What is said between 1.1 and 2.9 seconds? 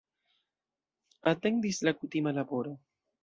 Atendis la kutima laboro.